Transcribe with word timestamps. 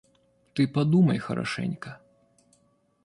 Ты 0.53 0.65
подумай 0.67 1.19
хорошенько. 1.19 2.01